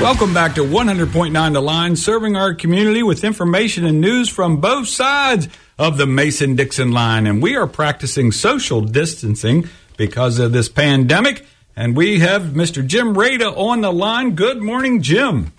[0.00, 4.88] Welcome back to 100.9 The Line, serving our community with information and news from both
[4.88, 5.46] sides
[5.78, 7.26] of the Mason Dixon line.
[7.26, 9.68] And we are practicing social distancing
[9.98, 11.44] because of this pandemic.
[11.76, 12.84] And we have Mr.
[12.84, 14.34] Jim Rada on the line.
[14.34, 15.52] Good morning, Jim.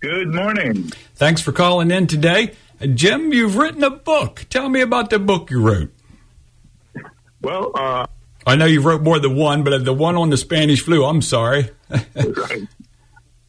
[0.00, 0.90] Good morning.
[1.14, 2.56] Thanks for calling in today.
[2.94, 4.44] Jim, you've written a book.
[4.50, 5.94] Tell me about the book you wrote.
[7.40, 8.06] Well, uh,
[8.44, 11.22] I know you wrote more than one, but the one on the Spanish flu, I'm
[11.22, 11.70] sorry.
[11.88, 12.66] right.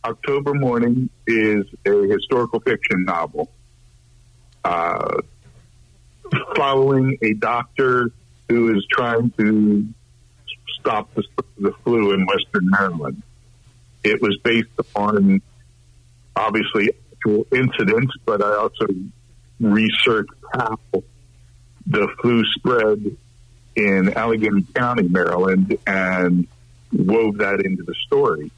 [0.06, 3.50] October Mourning is a historical fiction novel
[4.64, 5.22] uh,
[6.56, 8.12] following a doctor
[8.50, 9.88] who is trying to
[10.80, 11.24] stop the,
[11.58, 13.22] the flu in Western Maryland.
[14.04, 15.42] It was based upon
[16.36, 18.88] obviously actual incidents, but I also
[19.60, 20.78] researched how
[21.88, 23.18] the flu spread
[23.76, 26.48] in Allegany County, Maryland, and
[26.92, 28.52] wove that into the story.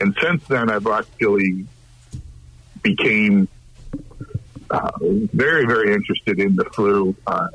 [0.00, 1.66] And since then, I've actually
[2.82, 3.48] became
[4.70, 7.14] uh, very, very interested in the flu.
[7.26, 7.48] Uh,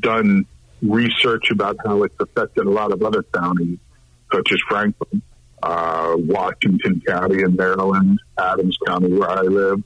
[0.00, 0.46] done
[0.82, 3.78] research about how it's affected a lot of other counties,
[4.32, 5.22] such as Franklin,
[5.62, 9.82] uh, Washington County in Maryland, Adams County where I live.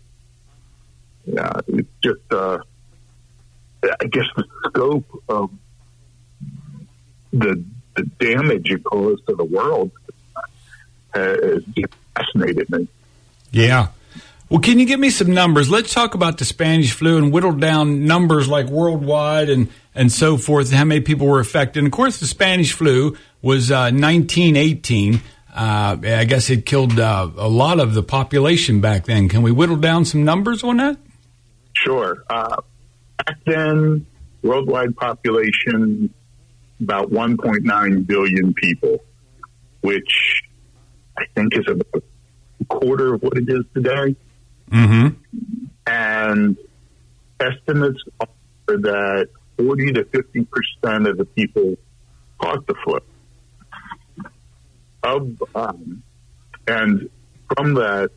[1.27, 2.59] Yeah, it's just, uh,
[3.83, 5.51] I guess, the scope of
[7.33, 7.63] the
[7.97, 9.91] the damage it caused to the world
[11.17, 11.63] has
[12.17, 12.89] fascinated me.
[13.51, 13.89] Yeah.
[14.49, 15.69] Well, can you give me some numbers?
[15.69, 20.37] Let's talk about the Spanish flu and whittle down numbers like worldwide and, and so
[20.37, 21.81] forth, how many people were affected.
[21.81, 25.21] And of course, the Spanish flu was uh, 1918.
[25.53, 29.29] Uh, I guess it killed uh, a lot of the population back then.
[29.29, 30.97] Can we whittle down some numbers on that?
[31.73, 32.23] Sure.
[32.31, 32.61] Uh,
[33.25, 34.07] back then,
[34.43, 36.13] worldwide population
[36.81, 39.03] about 1.9 billion people,
[39.81, 40.36] which
[41.19, 42.03] I think is about
[42.61, 44.17] a quarter of what it is today.
[44.71, 45.09] Mm-hmm.
[45.87, 46.57] And
[47.41, 48.29] estimates are
[48.67, 49.29] that
[49.59, 51.77] 40 to 50 percent of the people
[52.41, 52.99] caught the flu.
[55.03, 56.03] Of um,
[56.67, 57.09] and
[57.55, 58.11] from that,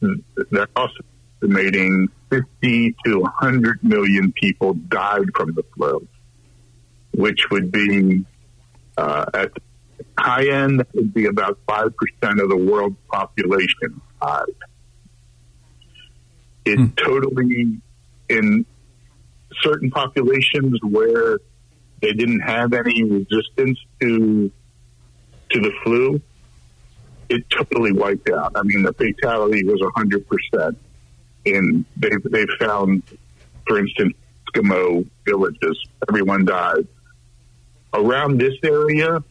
[0.00, 1.04] they're also
[1.42, 6.06] estimating 50 to 100 million people died from the flu,
[7.12, 8.24] which would be
[8.96, 9.60] uh, at the
[10.18, 11.92] high end, that would be about 5%
[12.42, 14.44] of the world's population died.
[16.64, 16.86] It hmm.
[16.96, 17.80] totally,
[18.28, 18.66] in
[19.62, 21.38] certain populations where
[22.00, 24.52] they didn't have any resistance to
[25.50, 26.20] to the flu,
[27.30, 28.52] it totally wiped out.
[28.54, 30.76] I mean, the fatality was 100%.
[31.46, 33.02] And they they found,
[33.66, 34.14] for instance,
[34.54, 36.86] Eskimo villages, everyone died.
[37.94, 39.22] Around this area,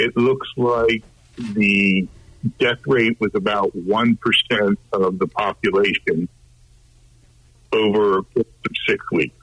[0.00, 1.02] it looks like
[1.36, 2.08] the
[2.58, 6.28] death rate was about 1% of the population
[7.72, 8.22] over
[8.86, 9.36] six weeks.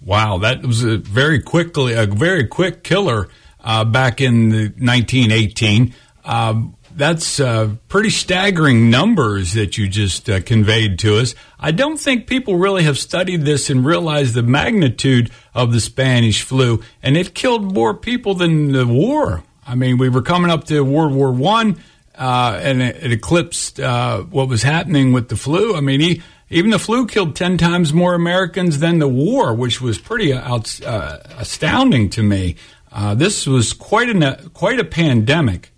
[0.00, 3.28] Wow, that was a very quickly a very quick killer
[3.62, 5.94] uh, back in 1918.
[6.24, 11.34] Um, that's uh, pretty staggering numbers that you just uh, conveyed to us.
[11.58, 16.42] I don't think people really have studied this and realized the magnitude of the Spanish
[16.42, 19.42] flu, and it killed more people than the war.
[19.66, 21.80] I mean, we were coming up to World War One,
[22.16, 25.74] uh, and it, it eclipsed uh, what was happening with the flu.
[25.74, 29.80] I mean, he, even the flu killed ten times more Americans than the war, which
[29.80, 32.56] was pretty out, uh, astounding to me.
[32.90, 35.71] Uh, this was quite a quite a pandemic.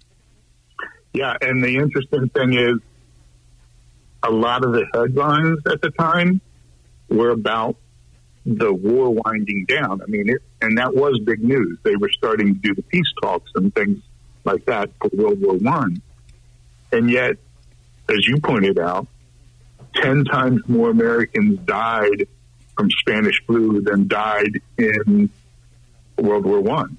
[1.14, 2.78] Yeah, and the interesting thing is,
[4.24, 6.40] a lot of the headlines at the time
[7.08, 7.76] were about
[8.44, 10.02] the war winding down.
[10.02, 11.78] I mean, it, and that was big news.
[11.84, 14.02] They were starting to do the peace talks and things
[14.44, 16.02] like that for World War One,
[16.90, 17.36] and yet,
[18.08, 19.06] as you pointed out,
[19.94, 22.26] ten times more Americans died
[22.76, 25.30] from Spanish flu than died in
[26.18, 26.98] World War One.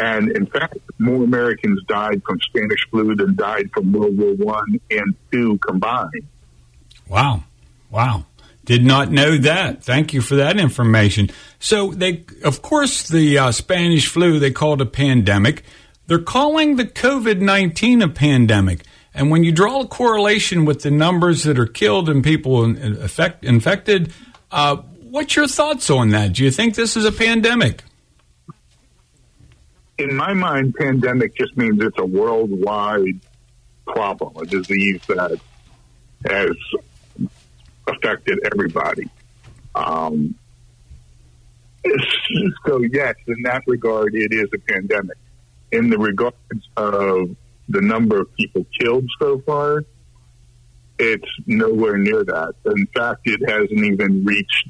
[0.00, 4.80] And in fact, more Americans died from Spanish flu than died from World War One
[4.90, 6.26] and two combined.
[7.08, 7.44] Wow,
[7.90, 8.24] wow!
[8.64, 9.82] Did not know that.
[9.82, 11.30] Thank you for that information.
[11.58, 15.64] So they, of course, the uh, Spanish flu they called a pandemic.
[16.06, 18.84] They're calling the COVID nineteen a pandemic.
[19.14, 23.44] And when you draw a correlation with the numbers that are killed and people infect,
[23.44, 24.12] infected,
[24.52, 26.34] uh, what's your thoughts on that?
[26.34, 27.82] Do you think this is a pandemic?
[29.98, 33.20] In my mind, pandemic just means it's a worldwide
[33.86, 35.40] problem, a disease that
[36.26, 36.56] has
[37.86, 39.08] affected everybody.
[39.74, 40.34] Um,
[42.66, 45.16] so, yes, in that regard, it is a pandemic.
[45.72, 46.36] In the regards
[46.76, 47.36] of
[47.68, 49.84] the number of people killed so far,
[50.98, 52.54] it's nowhere near that.
[52.64, 54.68] In fact, it hasn't even reached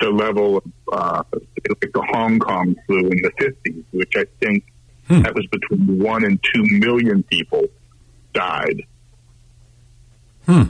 [0.00, 4.64] the level of uh, like the Hong Kong flu in the 50s, which I think
[5.06, 5.22] hmm.
[5.22, 7.66] that was between one and two million people
[8.32, 8.82] died.
[10.46, 10.62] Hmm.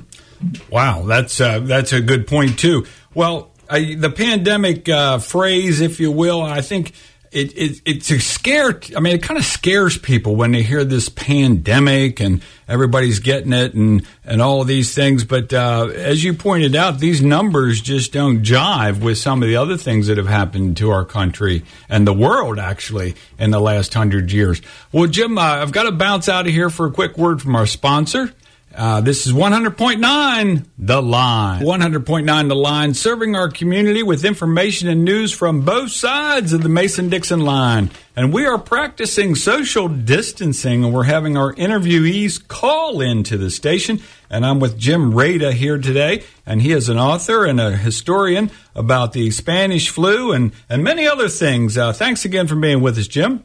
[0.71, 2.87] Wow, that's uh, that's a good point too.
[3.15, 6.93] Well, the pandemic uh, phrase, if you will, I think
[7.33, 8.81] it, it, it's a scare.
[8.97, 13.53] I mean, it kind of scares people when they hear this pandemic and everybody's getting
[13.53, 15.23] it and, and all of these things.
[15.23, 19.57] But uh, as you pointed out, these numbers just don't jive with some of the
[19.57, 23.95] other things that have happened to our country and the world, actually, in the last
[23.95, 24.61] hundred years.
[24.91, 27.55] Well, Jim, uh, I've got to bounce out of here for a quick word from
[27.55, 28.35] our sponsor.
[28.75, 31.63] Uh, this is 100.9 The Line.
[31.63, 36.69] 100.9 The Line, serving our community with information and news from both sides of the
[36.69, 37.91] Mason Dixon line.
[38.15, 44.01] And we are practicing social distancing, and we're having our interviewees call into the station.
[44.29, 48.53] And I'm with Jim Rada here today, and he is an author and a historian
[48.77, 51.77] about the Spanish flu and, and many other things.
[51.77, 53.43] Uh, thanks again for being with us, Jim.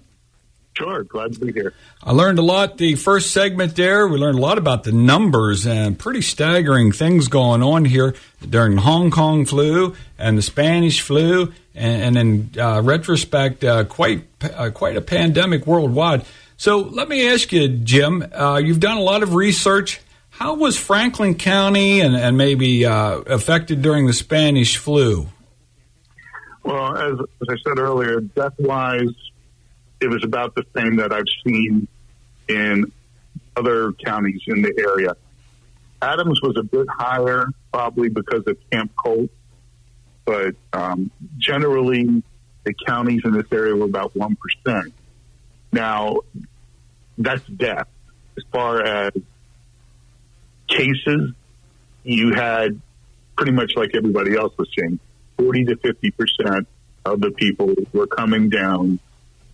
[0.78, 1.74] Sure, glad to be here.
[2.04, 4.08] I learned a lot the first segment there.
[4.08, 8.14] We learned a lot about the numbers and pretty staggering things going on here
[8.48, 14.28] during Hong Kong flu and the Spanish flu, and, and in uh, retrospect, uh, quite
[14.44, 16.26] uh, quite a pandemic worldwide.
[16.58, 20.02] So let me ask you, Jim, uh, you've done a lot of research.
[20.30, 25.28] How was Franklin County and, and maybe uh, affected during the Spanish flu?
[26.64, 29.14] Well, as, as I said earlier, death wise,
[30.00, 31.88] it was about the same that I've seen
[32.48, 32.92] in
[33.56, 35.16] other counties in the area.
[36.02, 39.30] Adams was a bit higher, probably because of Camp Colt,
[40.26, 42.24] but um, generally
[42.64, 44.36] the counties in this area were about 1%.
[45.72, 46.20] Now,
[47.18, 47.88] that's death.
[48.38, 49.14] As far as
[50.68, 51.32] cases,
[52.04, 52.80] you had
[53.38, 55.00] pretty much like everybody else was seeing
[55.38, 56.66] 40 to 50%
[57.06, 59.00] of the people were coming down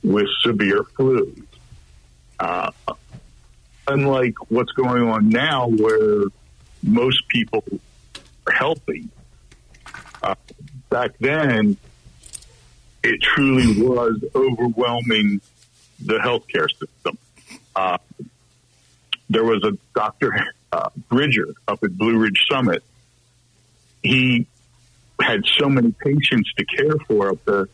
[0.03, 1.35] with severe flu.
[2.39, 2.71] Uh,
[3.87, 6.23] unlike what's going on now, where
[6.83, 7.63] most people
[8.47, 9.07] are healthy,
[10.23, 10.35] uh,
[10.89, 11.77] back then
[13.03, 15.41] it truly was overwhelming
[15.99, 17.17] the healthcare system.
[17.75, 17.97] Uh,
[19.29, 20.33] there was a Dr.
[20.71, 22.83] Uh, Bridger up at Blue Ridge Summit.
[24.03, 24.47] He
[25.21, 27.69] had so many patients to care for up there.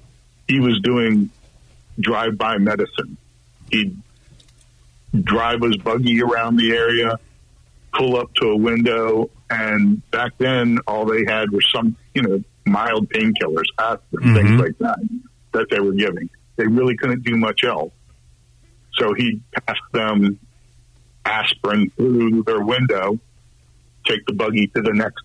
[0.47, 1.29] He was doing
[1.99, 3.17] drive-by medicine.
[3.71, 3.97] He'd
[5.23, 7.19] drive his buggy around the area,
[7.93, 12.43] pull up to a window, and back then all they had were some, you know,
[12.65, 14.35] mild painkillers, aspirin, mm-hmm.
[14.35, 14.99] things like that,
[15.53, 16.29] that they were giving.
[16.57, 17.91] They really couldn't do much else.
[18.93, 20.39] So he'd pass them
[21.23, 23.19] aspirin through their window,
[24.05, 25.23] take the buggy to the next.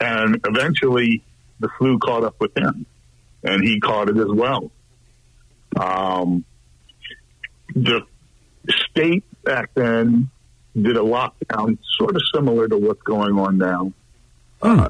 [0.00, 1.22] And eventually
[1.60, 2.86] the flu caught up with him
[3.42, 4.70] and he caught it as well.
[5.76, 6.44] Um,
[7.74, 8.02] the
[8.90, 10.30] state back then
[10.74, 13.92] did a lockdown sort of similar to what's going on now.
[14.62, 14.80] Hmm.
[14.80, 14.88] Uh,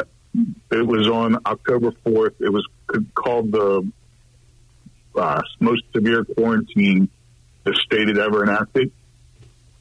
[0.71, 2.35] it was on October 4th.
[2.41, 2.67] It was
[3.15, 3.91] called the
[5.15, 7.09] uh, most severe quarantine
[7.65, 8.91] the state had ever enacted.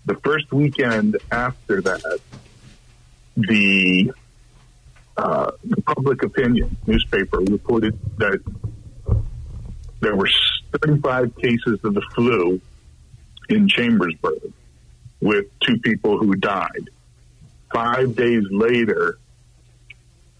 [0.05, 2.20] The first weekend after that,
[3.38, 4.12] the,
[5.15, 8.39] uh, the public opinion newspaper reported that
[10.01, 10.29] there were
[10.80, 12.62] 35 cases of the flu
[13.50, 14.54] in Chambersburg
[15.20, 16.90] with two people who died.
[17.74, 19.18] Five days later,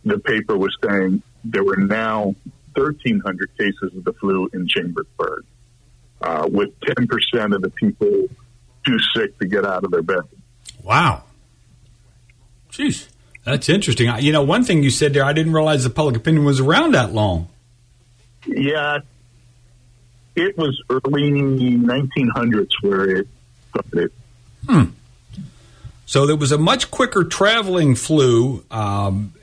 [0.04, 2.36] the paper was saying there were now
[2.76, 5.46] 1,300 cases of the flu in Chambersburg,
[6.22, 8.28] uh, with 10% of the people
[8.86, 10.22] too sick to get out of their bed.
[10.84, 11.24] Wow.
[12.72, 13.08] Jeez,
[13.44, 14.12] that's interesting.
[14.20, 16.94] You know, one thing you said there, I didn't realize the public opinion was around
[16.94, 17.50] that long.
[18.48, 19.00] Yeah,
[20.36, 23.28] it was early 1900s where it
[23.70, 24.12] started.
[24.68, 24.84] Hmm.
[26.06, 29.34] So there was a much quicker traveling flu um,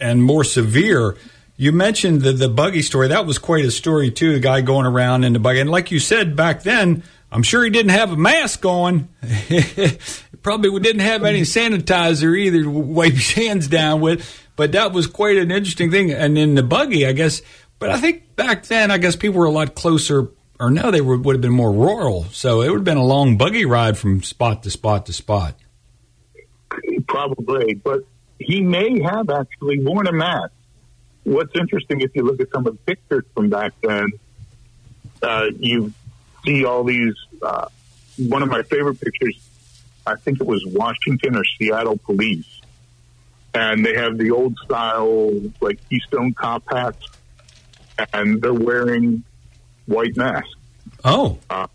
[0.00, 1.16] and more severe.
[1.56, 3.08] You mentioned the, the buggy story.
[3.08, 4.34] That was quite a story, too.
[4.34, 5.60] The guy going around in the buggy.
[5.60, 9.08] And like you said back then, I'm sure he didn't have a mask on.
[10.42, 14.46] Probably didn't have any sanitizer either to wipe his hands down with.
[14.56, 16.12] But that was quite an interesting thing.
[16.12, 17.40] And in the buggy, I guess
[17.80, 20.28] but I think back then, I guess people were a lot closer,
[20.60, 22.24] or no, they would, would have been more rural.
[22.26, 25.56] So it would have been a long buggy ride from spot to spot to spot.
[27.08, 28.04] Probably, but
[28.38, 30.52] he may have actually worn a mask.
[31.24, 34.06] What's interesting, if you look at some of the pictures from back then,
[35.22, 35.92] uh, you
[36.44, 37.66] see all these uh,
[38.16, 39.38] one of my favorite pictures.
[40.06, 42.60] I think it was Washington or Seattle police,
[43.54, 47.06] and they have the old style like Keystone cop hats,
[48.12, 49.22] and they're wearing
[49.86, 50.48] white masks.
[51.04, 51.66] Oh, Uh,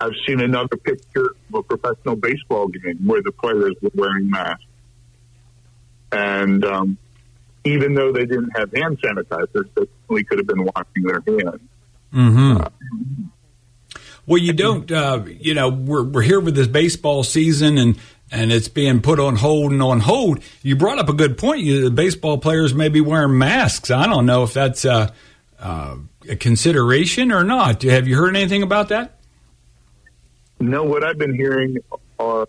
[0.00, 4.64] I've seen another picture of a professional baseball game where the players were wearing masks.
[6.10, 6.96] And um,
[7.64, 11.60] even though they didn't have hand sanitizers, they certainly could have been washing their hands.
[12.14, 13.24] Mm-hmm.
[14.26, 14.90] Well, you don't.
[14.90, 17.98] Uh, you know, we're we're here with this baseball season, and
[18.30, 20.40] and it's being put on hold and on hold.
[20.62, 21.62] You brought up a good point.
[21.62, 23.90] You, the baseball players may be wearing masks.
[23.90, 25.12] I don't know if that's uh,
[25.60, 25.96] uh,
[26.28, 27.82] a consideration or not.
[27.82, 29.18] Have you heard anything about that?
[30.58, 31.76] No, what I've been hearing
[32.18, 32.46] are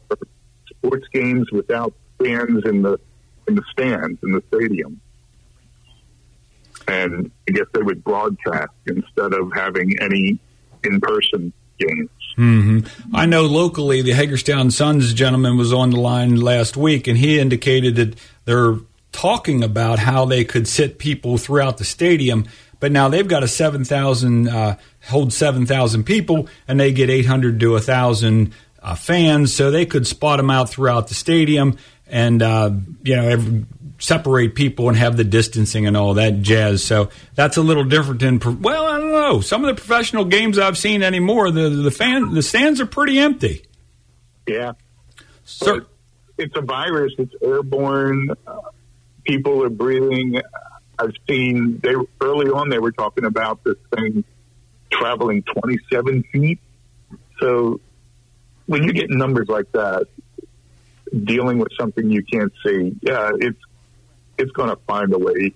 [0.70, 3.00] sports games without fans in the
[3.48, 5.00] in the stands in the stadium,
[6.88, 10.39] and I guess they would broadcast instead of having any
[10.84, 12.10] in person games.
[12.38, 13.15] Mm-hmm.
[13.15, 17.39] I know locally the Hagerstown Suns gentleman was on the line last week, and he
[17.39, 18.15] indicated that
[18.46, 18.77] they're
[19.12, 22.46] talking about how they could sit people throughout the stadium.
[22.80, 24.77] But now they've got a seven thousand uh,
[25.08, 29.70] hold seven thousand people, and they get eight hundred to a thousand uh, fans, so
[29.70, 31.77] they could spot them out throughout the stadium,
[32.08, 32.72] and uh,
[33.03, 33.65] you know every,
[34.00, 36.84] separate people and have the distancing and all that jazz.
[36.84, 39.41] So that's a little different than well, I don't know.
[39.41, 43.20] Some of the professional games I've seen anymore, the the fan the stands are pretty
[43.20, 43.63] empty.
[44.48, 44.72] Yeah,
[45.44, 45.86] So,
[46.39, 47.13] it's a virus.
[47.20, 48.32] It's airborne.
[49.24, 50.42] People are breathing.
[51.00, 54.24] I've seen they early on they were talking about this thing
[54.92, 56.60] traveling 27 feet.
[57.40, 57.80] So
[58.68, 60.08] when you get numbers like that,
[61.24, 63.60] dealing with something you can't see, yeah, it's
[64.38, 65.54] it's going to find a way.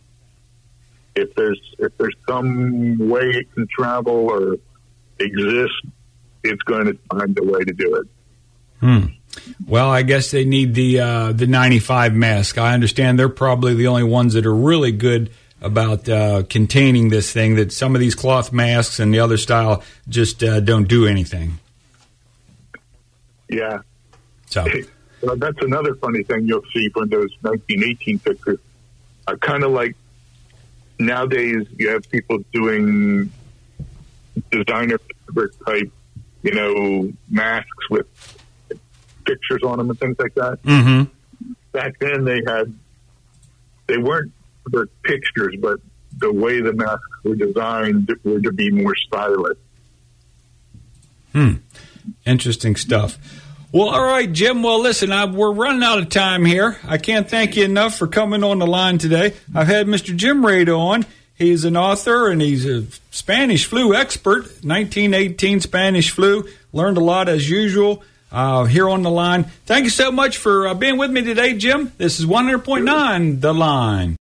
[1.15, 4.57] If there's if there's some way it can travel or
[5.19, 5.73] exist,
[6.43, 8.07] it's going to find a way to do it.
[8.79, 9.05] Hmm.
[9.67, 12.57] Well, I guess they need the uh, the 95 mask.
[12.57, 17.31] I understand they're probably the only ones that are really good about uh, containing this
[17.31, 17.55] thing.
[17.55, 21.59] That some of these cloth masks and the other style just uh, don't do anything.
[23.49, 23.79] Yeah,
[24.47, 24.65] So,
[25.21, 28.59] Well, that's another funny thing you'll see from those 1918 pictures.
[29.27, 29.95] Uh, kind of like
[30.99, 33.31] nowadays, you have people doing
[34.51, 35.91] designer fabric type,
[36.43, 38.07] you know, masks with
[39.25, 40.61] pictures on them and things like that.
[40.63, 41.03] mm-hmm.
[41.71, 42.73] Back then, they had
[43.87, 44.31] they weren't
[44.67, 45.79] the pictures, but
[46.17, 49.57] the way the masks were designed were to be more stylish.
[51.33, 51.53] Hmm.
[52.25, 53.17] Interesting stuff.
[53.71, 54.63] Well, all right, Jim.
[54.63, 56.77] Well, listen, I, we're running out of time here.
[56.87, 59.33] I can't thank you enough for coming on the line today.
[59.53, 60.15] I've had Mr.
[60.15, 61.05] Jim Rada on.
[61.33, 64.43] He's an author and he's a Spanish flu expert.
[64.63, 66.47] 1918 Spanish flu.
[66.71, 68.01] Learned a lot as usual
[68.31, 69.45] uh, here on the line.
[69.65, 71.91] Thank you so much for uh, being with me today, Jim.
[71.97, 74.17] This is 100.9 The Line.